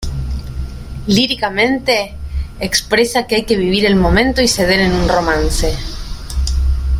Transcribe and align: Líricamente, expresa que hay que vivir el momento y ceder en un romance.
Líricamente, 1.05 2.15
expresa 2.59 3.27
que 3.27 3.35
hay 3.35 3.45
que 3.45 3.55
vivir 3.55 3.85
el 3.85 3.95
momento 3.95 4.41
y 4.41 4.47
ceder 4.47 4.79
en 4.79 4.93
un 4.93 5.07
romance. 5.07 5.77